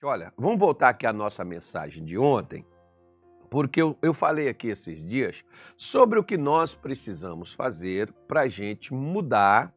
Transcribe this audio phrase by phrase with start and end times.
[0.00, 2.64] Olha, vamos voltar aqui à nossa mensagem de ontem,
[3.50, 5.44] porque eu, eu falei aqui esses dias
[5.76, 9.74] sobre o que nós precisamos fazer para a gente mudar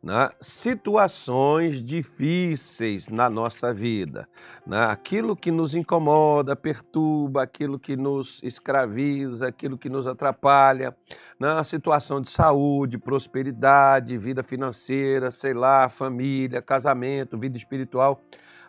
[0.00, 4.28] né, situações difíceis na nossa vida,
[4.64, 10.96] né, aquilo que nos incomoda, perturba, aquilo que nos escraviza, aquilo que nos atrapalha,
[11.36, 18.22] né, a situação de saúde, prosperidade, vida financeira, sei lá, família, casamento, vida espiritual.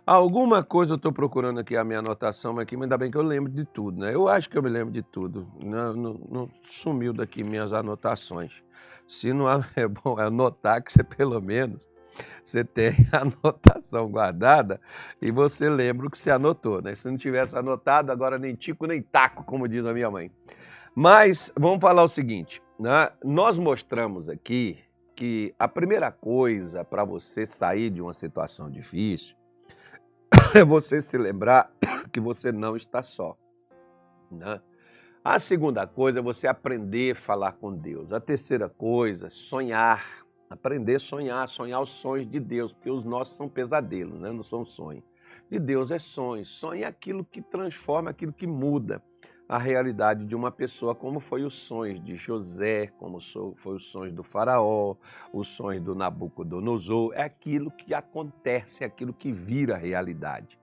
[0.06, 3.24] Alguma coisa eu estou procurando aqui a minha anotação aqui, mas ainda bem que eu
[3.24, 4.14] lembro de tudo, né?
[4.14, 5.48] Eu acho que eu me lembro de tudo.
[5.60, 8.52] Não, não, não sumiu daqui minhas anotações.
[9.08, 11.90] Se não é bom anotar que você pelo menos
[12.44, 14.80] você tem a anotação guardada
[15.20, 16.94] e você lembra o que você anotou, né?
[16.94, 20.32] Se não tivesse anotado, agora nem tico nem taco, como diz a minha mãe.
[20.94, 23.10] Mas vamos falar o seguinte, né?
[23.24, 24.78] Nós mostramos aqui
[25.16, 29.36] que a primeira coisa para você sair de uma situação difícil
[30.54, 31.72] é você se lembrar
[32.12, 33.38] que você não está só,
[34.32, 34.62] né?
[35.24, 38.14] A segunda coisa é você aprender a falar com Deus.
[38.14, 40.24] A terceira coisa, sonhar.
[40.48, 44.32] Aprender a sonhar, sonhar os sonhos de Deus, porque os nossos são pesadelos, né?
[44.32, 45.04] não são sonhos.
[45.50, 46.46] De Deus é sonho.
[46.46, 49.02] Sonho é aquilo que transforma, aquilo que muda
[49.48, 53.20] a realidade de uma pessoa, como foi os sonhos de José, como
[53.56, 54.96] foi os sonhos do faraó,
[55.32, 57.14] os sonhos do Nabucodonosor.
[57.14, 60.60] É aquilo que acontece, é aquilo que vira realidade.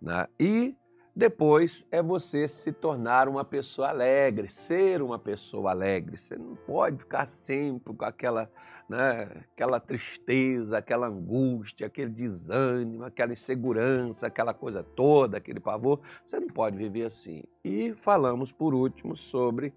[0.00, 0.26] Né?
[0.40, 0.74] E
[1.14, 6.16] depois é você se tornar uma pessoa alegre, ser uma pessoa alegre.
[6.16, 8.50] Você não pode ficar sempre com aquela,
[8.88, 16.00] né, aquela tristeza, aquela angústia, aquele desânimo, aquela insegurança, aquela coisa toda, aquele pavor.
[16.24, 17.42] Você não pode viver assim.
[17.64, 19.72] E falamos por último sobre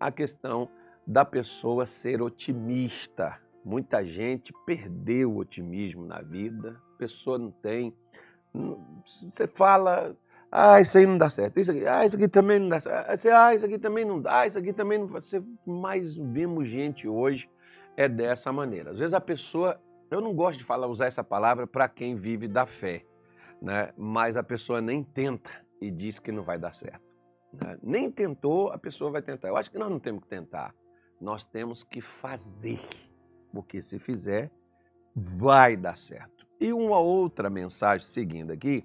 [0.00, 0.68] a questão
[1.06, 3.38] da pessoa ser otimista.
[3.64, 7.94] Muita gente perdeu o otimismo na vida, a pessoa não tem.
[9.04, 10.16] Você fala,
[10.50, 11.58] ah, isso aí não dá certo.
[11.60, 13.28] Isso aqui, ah, isso aqui também não dá certo.
[13.34, 14.40] Ah, isso aqui também não dá.
[14.40, 15.06] Ah, isso aqui também não.
[15.08, 17.48] Você mais vemos gente hoje
[17.96, 18.90] é dessa maneira.
[18.90, 19.80] Às vezes a pessoa,
[20.10, 23.04] eu não gosto de falar usar essa palavra para quem vive da fé,
[23.60, 23.92] né?
[23.96, 27.04] Mas a pessoa nem tenta e diz que não vai dar certo.
[27.52, 27.78] Né?
[27.82, 29.48] Nem tentou, a pessoa vai tentar.
[29.48, 30.74] Eu acho que nós não temos que tentar.
[31.20, 32.80] Nós temos que fazer,
[33.52, 34.50] porque se fizer,
[35.14, 36.46] vai dar certo.
[36.60, 38.84] E uma outra mensagem seguindo aqui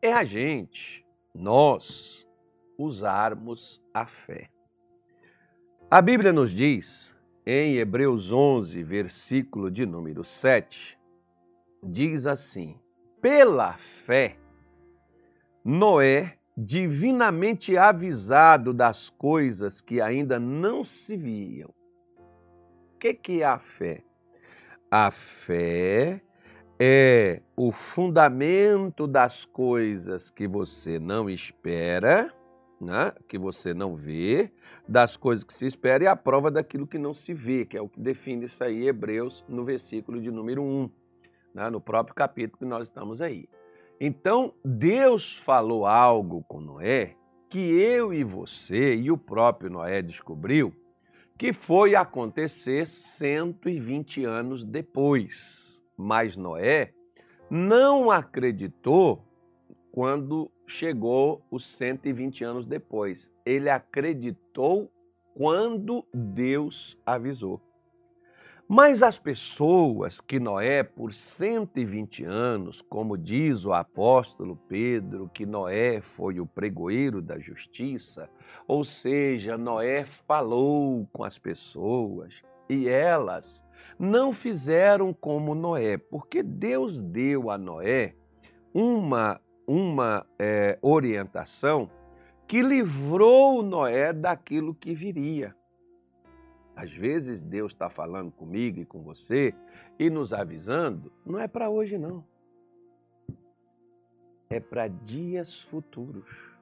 [0.00, 2.26] é a gente, nós,
[2.76, 4.50] usarmos a fé.
[5.90, 10.98] A Bíblia nos diz, em Hebreus 11, versículo de número 7,
[11.82, 12.78] diz assim:
[13.20, 14.36] pela fé,
[15.64, 21.70] Noé, divinamente avisado das coisas que ainda não se viam.
[22.94, 24.02] O que, que é a fé?
[24.90, 26.20] A fé
[26.78, 32.32] é o fundamento das coisas que você não espera,
[32.82, 33.12] né?
[33.28, 34.50] que você não vê,
[34.88, 37.80] das coisas que se espera e a prova daquilo que não se vê, que é
[37.80, 40.90] o que define isso aí, Hebreus, no versículo de número 1,
[41.54, 41.70] né?
[41.70, 43.48] no próprio capítulo que nós estamos aí.
[44.00, 47.14] Então, Deus falou algo com Noé
[47.48, 50.74] que eu e você e o próprio Noé descobriu
[51.38, 55.82] que foi acontecer 120 anos depois.
[55.96, 56.92] Mas Noé
[57.50, 59.22] não acreditou
[59.90, 63.30] quando chegou os 120 anos depois.
[63.44, 64.90] Ele acreditou
[65.34, 67.60] quando Deus avisou.
[68.68, 76.00] Mas as pessoas que Noé, por 120 anos, como diz o apóstolo Pedro, que Noé
[76.00, 78.30] foi o pregoeiro da justiça,
[78.66, 83.62] ou seja, Noé falou com as pessoas e elas
[83.98, 88.14] não fizeram como Noé, porque Deus deu a Noé
[88.72, 89.38] uma,
[89.72, 91.90] uma é, orientação
[92.46, 95.56] que livrou Noé daquilo que viria.
[96.76, 99.54] Às vezes Deus está falando comigo e com você
[99.98, 102.22] e nos avisando, não é para hoje não.
[104.50, 106.52] É para dias futuros.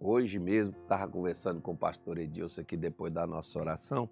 [0.00, 4.08] Hoje mesmo, estava conversando com o pastor Edilson aqui depois da nossa oração.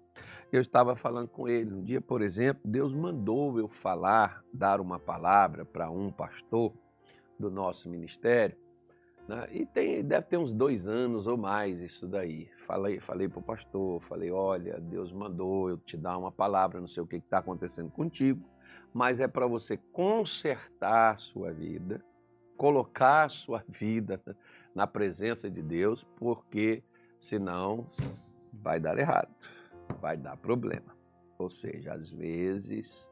[0.51, 1.73] Eu estava falando com ele.
[1.73, 6.71] Um dia, por exemplo, Deus mandou eu falar, dar uma palavra para um pastor
[7.39, 8.57] do nosso ministério.
[9.27, 9.47] Né?
[9.51, 12.49] E tem, deve ter uns dois anos ou mais isso daí.
[12.65, 16.87] Falei, falei para o pastor, falei, olha, Deus mandou eu te dar uma palavra, não
[16.87, 18.43] sei o que está acontecendo contigo,
[18.93, 22.03] mas é para você consertar a sua vida,
[22.57, 24.19] colocar a sua vida
[24.73, 26.83] na presença de Deus, porque
[27.19, 27.87] senão
[28.53, 29.29] vai dar errado,
[30.01, 30.97] vai dar problema.
[31.37, 33.09] Ou seja, às vezes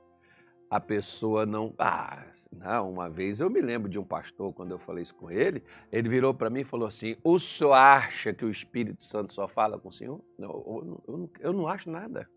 [0.70, 1.74] a pessoa não.
[1.78, 5.32] Ah, não, uma vez eu me lembro de um pastor, quando eu falei isso com
[5.32, 9.34] ele, ele virou para mim e falou assim: O senhor acha que o Espírito Santo
[9.34, 10.22] só fala com o senhor?
[10.38, 12.30] Não, eu, eu, eu não acho nada.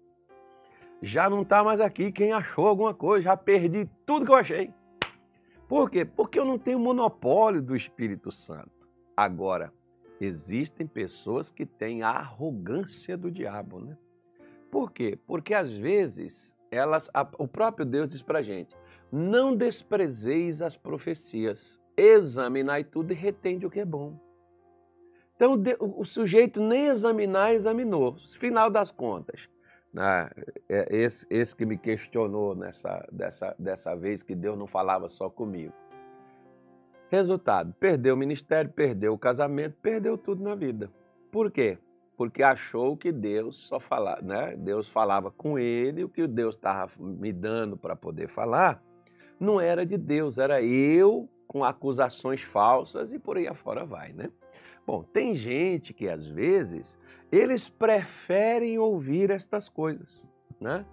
[1.02, 2.12] Já não está mais aqui.
[2.12, 3.24] Quem achou alguma coisa?
[3.24, 4.72] Já perdi tudo que eu achei.
[5.66, 6.04] Por quê?
[6.04, 8.88] Porque eu não tenho monopólio do Espírito Santo.
[9.16, 9.72] Agora,
[10.20, 13.96] existem pessoas que têm a arrogância do diabo, né?
[14.70, 15.18] Por quê?
[15.26, 18.76] Porque às vezes elas, a, o próprio Deus diz para gente:
[19.10, 24.18] não desprezeis as profecias, examinai tudo e retende o que é bom.
[25.34, 28.16] Então o, o, sujeito nem examinar, examinou.
[28.38, 29.48] Final das contas,
[29.92, 30.30] né?
[30.68, 35.30] É, esse, esse que me questionou nessa, dessa, dessa vez que Deus não falava só
[35.30, 35.72] comigo.
[37.08, 40.90] Resultado: perdeu o ministério, perdeu o casamento, perdeu tudo na vida.
[41.32, 41.78] Por quê?
[42.20, 44.54] Porque achou que Deus só falava, né?
[44.54, 48.84] Deus falava com ele, o que Deus estava me dando para poder falar
[49.40, 54.28] não era de Deus, era eu com acusações falsas e por aí afora vai, né?
[54.86, 56.98] Bom, tem gente que às vezes
[57.32, 60.28] eles preferem ouvir estas coisas,
[60.60, 60.84] né?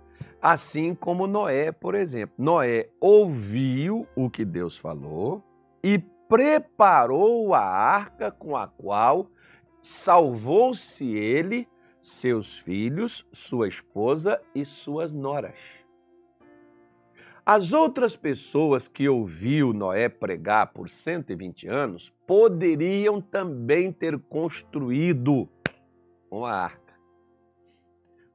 [0.41, 2.35] Assim como Noé, por exemplo.
[2.38, 5.44] Noé ouviu o que Deus falou
[5.83, 6.00] e
[6.30, 9.30] preparou a arca com a qual
[9.87, 11.65] salvou-se ele,
[12.01, 15.55] seus filhos, sua esposa e suas noras.
[17.45, 25.47] As outras pessoas que ouviu Noé pregar por 120 anos poderiam também ter construído
[26.29, 26.93] uma arca.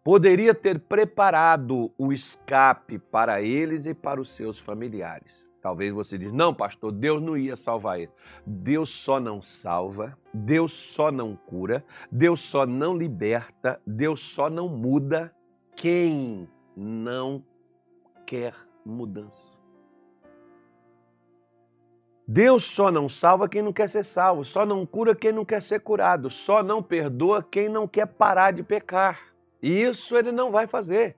[0.02, 5.51] Poderia ter preparado o escape para eles e para os seus familiares.
[5.62, 8.10] Talvez você diz: "Não, pastor, Deus não ia salvar ele".
[8.44, 14.68] Deus só não salva, Deus só não cura, Deus só não liberta, Deus só não
[14.68, 15.32] muda
[15.76, 17.44] quem não
[18.26, 18.54] quer
[18.84, 19.62] mudança.
[22.26, 25.60] Deus só não salva quem não quer ser salvo, só não cura quem não quer
[25.60, 29.32] ser curado, só não perdoa quem não quer parar de pecar.
[29.60, 31.16] E isso ele não vai fazer.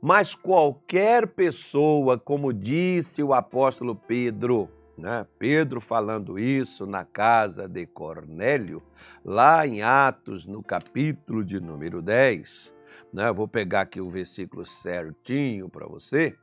[0.00, 5.26] Mas qualquer pessoa, como disse o apóstolo Pedro, né?
[5.38, 8.82] Pedro falando isso na casa de Cornélio,
[9.24, 12.74] lá em Atos, no capítulo de número 10,
[13.12, 13.32] né?
[13.32, 16.36] vou pegar aqui o versículo certinho para você.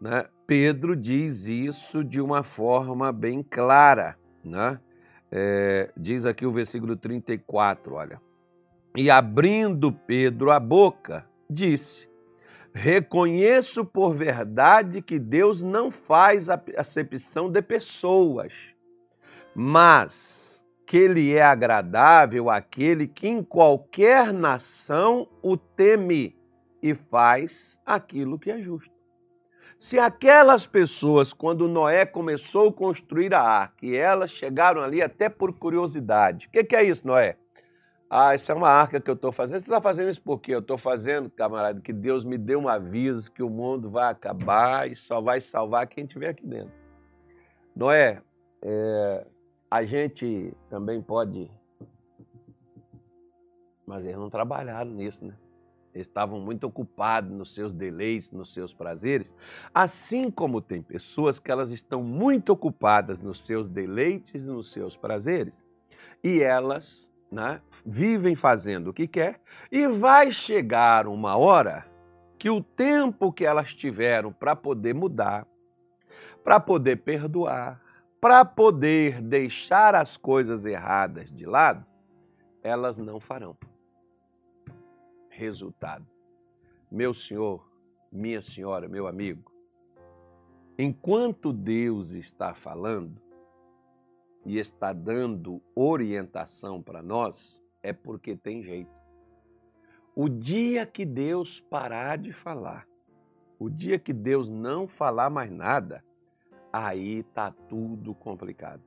[0.00, 0.26] Né?
[0.46, 4.16] Pedro diz isso de uma forma bem clara.
[4.44, 4.78] Né?
[5.30, 8.20] É, diz aqui o versículo 34, olha.
[8.94, 12.08] E abrindo Pedro a boca, disse:
[12.78, 16.46] Reconheço por verdade que Deus não faz
[16.76, 18.52] acepção de pessoas,
[19.54, 26.36] mas que Ele é agradável àquele que em qualquer nação o teme
[26.82, 28.94] e faz aquilo que é justo.
[29.78, 35.30] Se aquelas pessoas, quando Noé começou a construir a arca, e elas chegaram ali até
[35.30, 37.38] por curiosidade, o que, que é isso, Noé?
[38.08, 39.60] Ah, isso é uma arca que eu estou fazendo.
[39.60, 40.54] Você está fazendo isso por quê?
[40.54, 44.88] Eu estou fazendo, camarada, que Deus me deu um aviso que o mundo vai acabar
[44.88, 46.72] e só vai salvar quem estiver aqui dentro.
[47.74, 48.22] Noé,
[48.62, 49.26] é,
[49.70, 51.50] a gente também pode.
[53.84, 55.34] Mas eles não trabalharam nisso, né?
[55.92, 59.34] Eles estavam muito ocupados nos seus deleites, nos seus prazeres.
[59.74, 65.66] Assim como tem pessoas que elas estão muito ocupadas nos seus deleites nos seus prazeres.
[66.22, 69.40] E elas né, vivem fazendo o que quer,
[69.70, 71.86] e vai chegar uma hora
[72.38, 75.46] que o tempo que elas tiveram para poder mudar,
[76.44, 77.80] para poder perdoar,
[78.20, 81.84] para poder deixar as coisas erradas de lado,
[82.62, 83.56] elas não farão.
[85.28, 86.06] Resultado:
[86.90, 87.68] meu senhor,
[88.10, 89.52] minha senhora, meu amigo,
[90.78, 93.20] enquanto Deus está falando,
[94.46, 98.94] e está dando orientação para nós, é porque tem jeito.
[100.14, 102.86] O dia que Deus parar de falar,
[103.58, 106.04] o dia que Deus não falar mais nada,
[106.72, 108.82] aí está tudo complicado.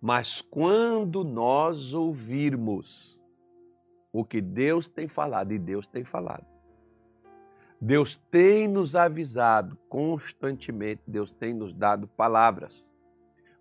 [0.00, 3.20] Mas quando nós ouvirmos
[4.10, 6.46] o que Deus tem falado, e Deus tem falado,
[7.78, 12.93] Deus tem nos avisado constantemente, Deus tem nos dado palavras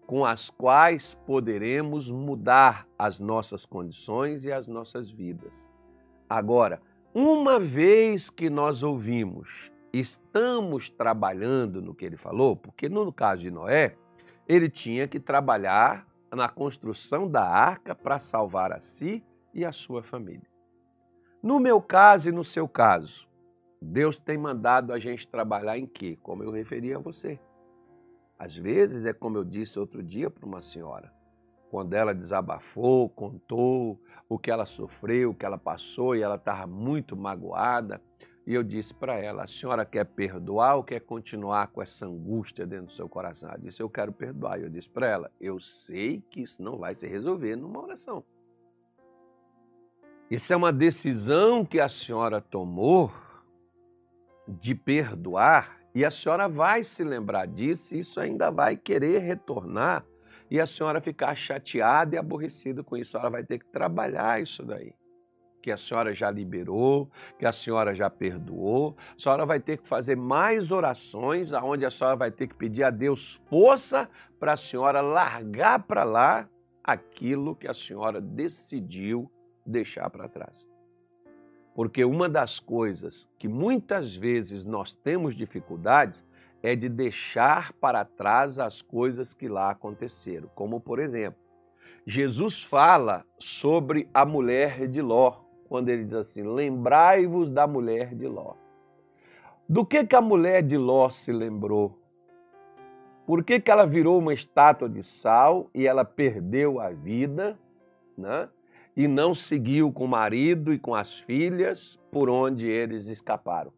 [0.05, 5.69] com as quais poderemos mudar as nossas condições e as nossas vidas.
[6.29, 6.81] Agora,
[7.13, 13.51] uma vez que nós ouvimos, estamos trabalhando no que ele falou, porque no caso de
[13.51, 13.95] Noé,
[14.47, 20.01] ele tinha que trabalhar na construção da arca para salvar a si e a sua
[20.01, 20.47] família.
[21.41, 23.27] No meu caso e no seu caso,
[23.81, 26.17] Deus tem mandado a gente trabalhar em quê?
[26.21, 27.39] Como eu referi a você.
[28.37, 31.13] Às vezes é como eu disse outro dia para uma senhora,
[31.69, 33.99] quando ela desabafou, contou
[34.29, 38.01] o que ela sofreu, o que ela passou e ela estava muito magoada.
[38.45, 42.67] E eu disse para ela: a senhora quer perdoar ou quer continuar com essa angústia
[42.67, 43.49] dentro do seu coração?
[43.49, 44.59] Ela disse: eu quero perdoar.
[44.59, 48.23] E eu disse para ela: eu sei que isso não vai se resolver numa oração.
[50.29, 53.11] Isso é uma decisão que a senhora tomou
[54.47, 60.05] de perdoar e a senhora vai se lembrar disso e isso ainda vai querer retornar
[60.49, 63.17] e a senhora ficar chateada e aborrecida com isso.
[63.17, 64.93] A senhora vai ter que trabalhar isso daí
[65.63, 67.09] que a senhora já liberou,
[67.39, 68.97] que a senhora já perdoou.
[69.17, 72.83] A senhora vai ter que fazer mais orações, aonde a senhora vai ter que pedir
[72.83, 76.49] a Deus força para a senhora largar para lá
[76.83, 79.31] aquilo que a senhora decidiu
[79.65, 80.72] deixar para trás.
[81.73, 86.23] Porque uma das coisas que muitas vezes nós temos dificuldades
[86.61, 90.49] é de deixar para trás as coisas que lá aconteceram.
[90.55, 91.39] Como, por exemplo,
[92.05, 98.27] Jesus fala sobre a mulher de Ló quando ele diz assim: Lembrai-vos da mulher de
[98.27, 98.53] Ló.
[99.67, 101.99] Do que, que a mulher de Ló se lembrou?
[103.25, 107.57] Por que, que ela virou uma estátua de sal e ela perdeu a vida,
[108.17, 108.49] né?
[108.95, 113.73] E não seguiu com o marido e com as filhas por onde eles escaparam.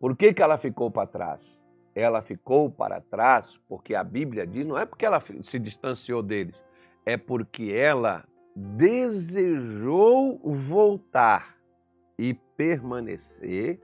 [0.00, 1.62] Por que, que ela ficou para trás?
[1.94, 6.64] Ela ficou para trás porque a Bíblia diz, não é porque ela se distanciou deles,
[7.04, 11.56] é porque ela desejou voltar
[12.18, 13.80] e permanecer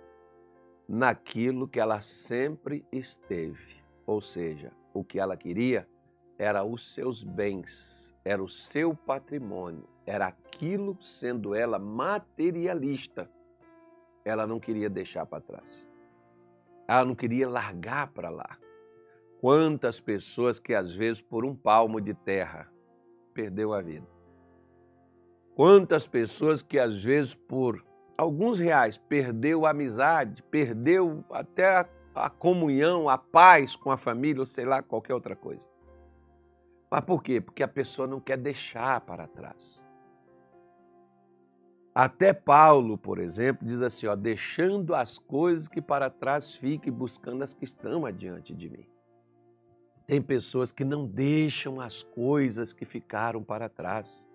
[0.88, 3.76] naquilo que ela sempre esteve.
[4.06, 5.88] Ou seja, o que ela queria
[6.36, 13.30] era os seus bens, era o seu patrimônio, era aquilo sendo ela materialista.
[14.24, 15.86] Ela não queria deixar para trás.
[16.88, 18.56] Ela não queria largar para lá.
[19.40, 22.72] Quantas pessoas que às vezes por um palmo de terra
[23.34, 24.06] perdeu a vida.
[25.54, 27.84] Quantas pessoas que às vezes por
[28.16, 34.40] alguns reais perdeu a amizade, perdeu até a, a comunhão, a paz com a família,
[34.40, 35.73] ou sei lá, qualquer outra coisa.
[36.94, 37.40] Mas por quê?
[37.40, 39.82] Porque a pessoa não quer deixar para trás.
[41.92, 47.42] Até Paulo, por exemplo, diz assim: ó, deixando as coisas que para trás fiquem, buscando
[47.42, 48.86] as que estão adiante de mim.
[50.06, 54.30] Tem pessoas que não deixam as coisas que ficaram para trás.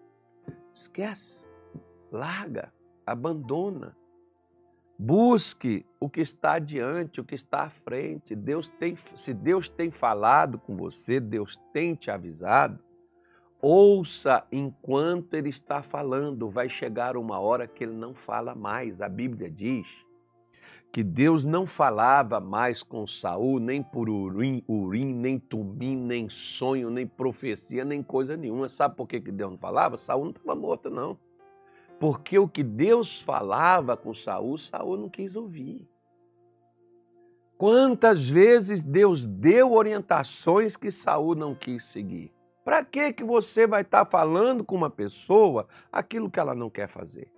[0.74, 1.48] Esquece,
[2.12, 2.74] larga,
[3.06, 3.96] abandona.
[5.01, 8.36] Busque o que está adiante, o que está à frente.
[8.36, 12.77] Deus tem, se Deus tem falado com você, Deus tem te avisado,
[13.62, 16.50] ouça enquanto Ele está falando.
[16.50, 19.01] Vai chegar uma hora que Ele não fala mais.
[19.01, 19.88] A Bíblia diz
[20.91, 26.89] que Deus não falava mais com Saul, nem por urim, urim, nem tumim, nem sonho,
[26.89, 28.68] nem profecia, nem coisa nenhuma.
[28.68, 29.98] Sabe por que Deus não falava?
[29.98, 31.18] Saul não estava morto, não.
[32.00, 35.88] Porque o que Deus falava com Saul, Saul não quis ouvir.
[37.58, 42.32] Quantas vezes Deus deu orientações que Saul não quis seguir?
[42.63, 46.70] Para que que você vai estar tá falando com uma pessoa aquilo que ela não
[46.70, 47.29] quer fazer?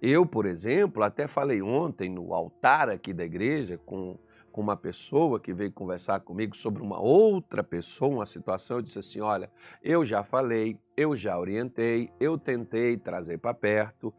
[0.00, 4.16] Eu, por exemplo, até falei ontem no altar aqui da igreja com,
[4.58, 8.78] com uma pessoa que veio conversar comigo sobre uma outra pessoa, uma situação.
[8.78, 9.48] Eu disse assim: olha,
[9.80, 14.12] eu já falei, eu já orientei, eu tentei trazer para perto,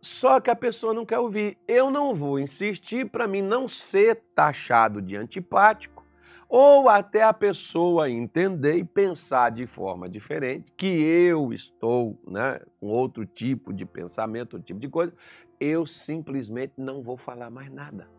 [0.00, 1.56] só que a pessoa não quer ouvir.
[1.68, 6.04] Eu não vou insistir para mim não ser taxado de antipático
[6.48, 12.88] ou até a pessoa entender e pensar de forma diferente, que eu estou né, com
[12.88, 15.14] outro tipo de pensamento, outro tipo de coisa,
[15.60, 18.13] eu simplesmente não vou falar mais nada.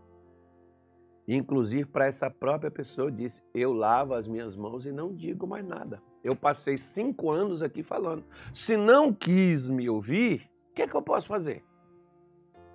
[1.27, 5.65] Inclusive, para essa própria pessoa, disse: eu lavo as minhas mãos e não digo mais
[5.65, 6.01] nada.
[6.23, 8.23] Eu passei cinco anos aqui falando.
[8.51, 11.63] Se não quis me ouvir, o que, é que eu posso fazer?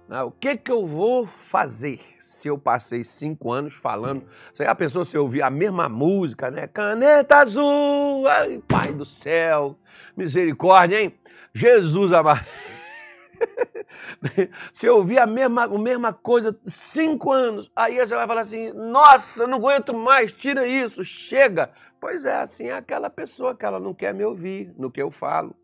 [0.08, 0.20] Né?
[0.22, 4.24] O que, que eu vou fazer se eu passei cinco anos falando?
[4.52, 6.66] Você a pessoa se ouvir a mesma música, né?
[6.66, 9.78] Caneta azul, ai, Pai do céu,
[10.16, 11.14] misericórdia, hein?
[11.54, 12.44] Jesus amado.
[14.72, 19.42] se ouvir a mesma, a mesma coisa cinco anos, aí você vai falar assim: nossa,
[19.42, 21.70] eu não aguento mais, tira isso, chega.
[22.00, 25.10] Pois é, assim é aquela pessoa que ela não quer me ouvir no que eu
[25.10, 25.54] falo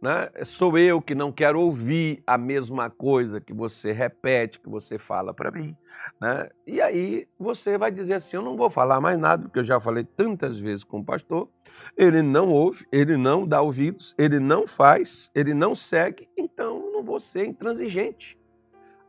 [0.00, 0.30] né?
[0.44, 5.34] sou eu que não quero ouvir a mesma coisa que você repete, que você fala
[5.34, 5.76] para mim.
[6.20, 6.48] Né?
[6.66, 9.78] E aí você vai dizer assim: eu não vou falar mais nada, porque eu já
[9.78, 11.48] falei tantas vezes com o pastor.
[11.96, 16.28] Ele não ouve, ele não dá ouvidos, ele não faz, ele não segue,
[17.20, 18.38] ser intransigente.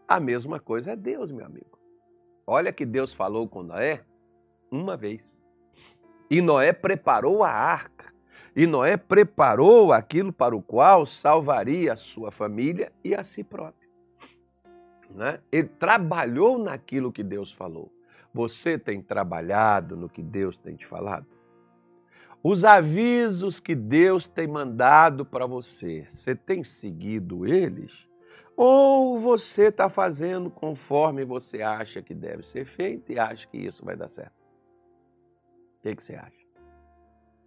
[0.08, 1.80] A mesma coisa é Deus, meu amigo.
[2.46, 4.04] Olha que Deus falou com Noé
[4.70, 5.44] uma vez.
[6.30, 8.14] E Noé preparou a arca.
[8.56, 13.90] E Noé preparou aquilo para o qual salvaria a sua família e a si próprio.
[15.10, 15.40] Né?
[15.52, 17.92] Ele trabalhou naquilo que Deus falou.
[18.34, 21.26] Você tem trabalhado no que Deus tem te falado?
[22.44, 28.10] Os avisos que Deus tem mandado para você, você tem seguido eles?
[28.58, 33.86] Ou você está fazendo conforme você acha que deve ser feito e acha que isso
[33.86, 34.34] vai dar certo?
[35.78, 36.46] O que, que você acha?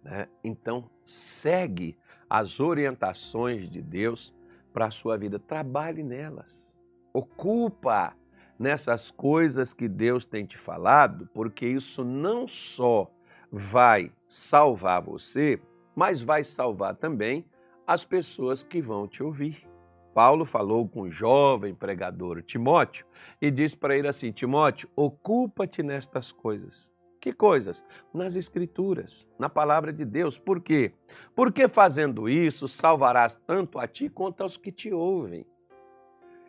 [0.01, 0.27] Né?
[0.43, 1.97] Então, segue
[2.29, 4.33] as orientações de Deus
[4.73, 5.39] para a sua vida.
[5.39, 6.75] Trabalhe nelas.
[7.13, 8.15] Ocupa
[8.57, 13.11] nessas coisas que Deus tem te falado, porque isso não só
[13.57, 15.57] vai salvar você,
[15.95, 17.45] mas vai salvar também
[17.87, 19.65] as pessoas que vão te ouvir.
[20.13, 23.05] Paulo falou com o jovem pregador Timóteo
[23.41, 26.91] e disse para ele assim: Timóteo, ocupa-te nestas coisas.
[27.21, 27.83] Que coisas?
[28.13, 30.37] Nas Escrituras, na palavra de Deus.
[30.37, 30.91] Por quê?
[31.33, 35.45] Porque fazendo isso salvarás tanto a ti quanto aos que te ouvem.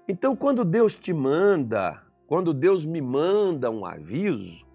[0.08, 4.65] Então, quando Deus te manda, quando Deus me manda um aviso,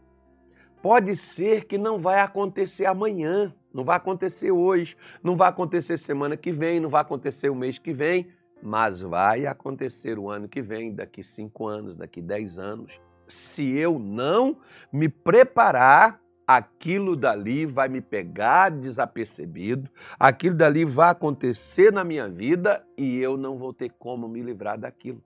[0.81, 6.35] pode ser que não vai acontecer amanhã, não vai acontecer hoje, não vai acontecer semana
[6.35, 8.27] que vem, não vai acontecer o mês que vem,
[8.61, 13.00] mas vai acontecer o ano que vem, daqui cinco anos, daqui dez anos.
[13.27, 14.57] Se eu não
[14.91, 22.85] me preparar, aquilo dali vai me pegar desapercebido, aquilo dali vai acontecer na minha vida
[22.97, 25.23] e eu não vou ter como me livrar daquilo.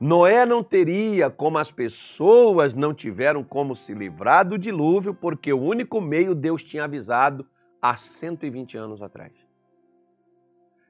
[0.00, 5.60] Noé não teria como as pessoas não tiveram como se livrar do dilúvio, porque o
[5.60, 7.46] único meio Deus tinha avisado
[7.82, 9.32] há 120 anos atrás.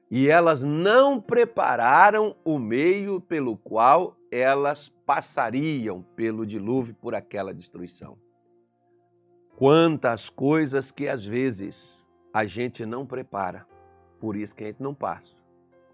[0.09, 8.17] E elas não prepararam o meio pelo qual elas passariam pelo dilúvio, por aquela destruição.
[9.57, 13.67] Quantas coisas que às vezes a gente não prepara,
[14.21, 15.50] por isso que a gente não passa.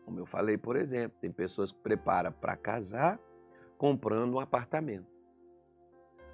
[0.08, 3.20] Como eu falei, por exemplo, tem pessoas que preparam para casar
[3.78, 5.12] comprando um apartamento.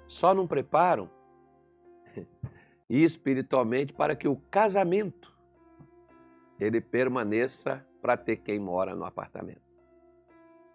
[0.06, 1.10] Só não preparam
[2.88, 5.36] espiritualmente para que o casamento
[6.60, 9.68] ele permaneça para ter quem mora no apartamento.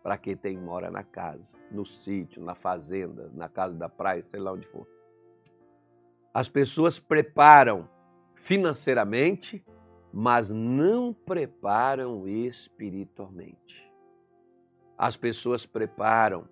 [0.04, 4.42] Para quem tem mora na casa, no sítio, na fazenda, na casa da praia, sei
[4.42, 4.86] lá onde for.
[6.34, 7.88] As pessoas preparam
[8.36, 9.66] financeiramente
[10.12, 13.90] mas não preparam espiritualmente.
[14.98, 16.48] As pessoas preparam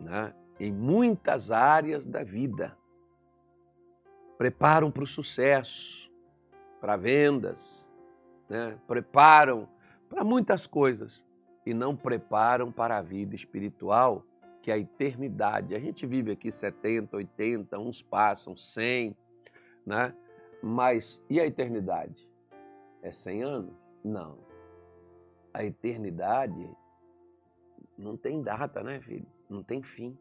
[0.00, 2.76] né, em muitas áreas da vida.
[4.36, 6.10] Preparam para o sucesso,
[6.80, 7.88] para vendas,
[8.48, 9.68] né, preparam
[10.08, 11.24] para muitas coisas
[11.66, 14.24] e não preparam para a vida espiritual,
[14.62, 15.74] que é a eternidade.
[15.74, 19.14] A gente vive aqui 70, 80, uns passam 100,
[19.84, 20.14] né?
[20.62, 22.27] mas e a eternidade?
[23.08, 23.74] É 100 anos?
[24.04, 24.38] Não.
[25.52, 26.70] A eternidade
[27.96, 29.26] não tem data, né, filho?
[29.48, 30.16] Não tem fim.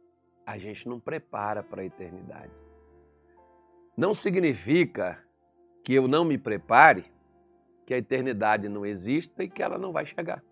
[0.46, 2.52] A gente não prepara para a eternidade.
[3.96, 5.24] Não significa
[5.84, 7.06] que eu não me prepare,
[7.86, 10.44] que a eternidade não exista e que ela não vai chegar.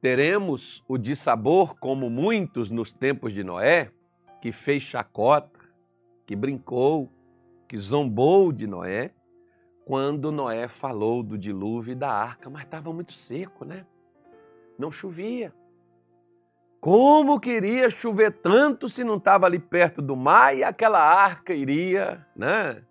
[0.00, 3.90] Teremos o dissabor como muitos nos tempos de Noé,
[4.40, 5.60] que fez chacota,
[6.26, 7.10] que brincou,
[7.68, 9.12] que zombou de Noé,
[9.84, 13.84] quando Noé falou do dilúvio e da arca, mas estava muito seco, né?
[14.78, 15.52] Não chovia.
[16.80, 22.26] Como queria chover tanto se não estava ali perto do mar e aquela arca iria,
[22.34, 22.82] né?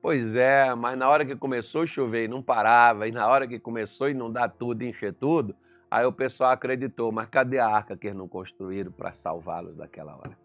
[0.00, 3.46] Pois é, mas na hora que começou a chover e não parava, e na hora
[3.46, 5.54] que começou a inundar tudo, encher tudo,
[5.90, 10.16] aí o pessoal acreditou, mas cadê a arca que eles não construíram para salvá-los daquela
[10.16, 10.38] hora?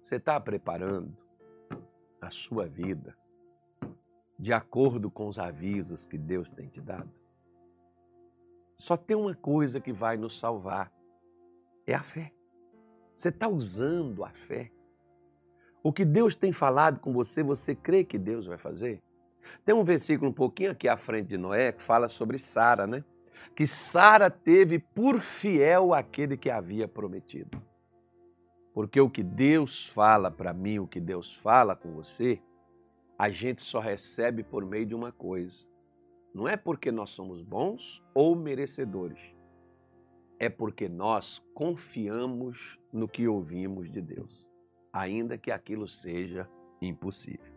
[0.00, 1.16] Você está preparando
[2.20, 3.16] a sua vida
[4.38, 7.10] de acordo com os avisos que Deus tem te dado?
[8.76, 10.92] Só tem uma coisa que vai nos salvar:
[11.86, 12.32] é a fé.
[13.14, 14.70] Você está usando a fé.
[15.82, 19.02] O que Deus tem falado com você, você crê que Deus vai fazer?
[19.64, 23.04] Tem um versículo um pouquinho aqui à frente de Noé que fala sobre Sara, né?
[23.54, 27.62] Que Sara teve por fiel aquele que havia prometido.
[28.72, 32.40] Porque o que Deus fala para mim, o que Deus fala com você,
[33.18, 35.56] a gente só recebe por meio de uma coisa.
[36.34, 39.20] Não é porque nós somos bons ou merecedores.
[40.38, 44.50] É porque nós confiamos no que ouvimos de Deus,
[44.92, 46.48] ainda que aquilo seja
[46.82, 47.52] impossível.